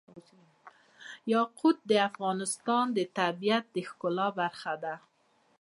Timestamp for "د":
1.89-1.91, 2.97-2.99, 3.75-3.77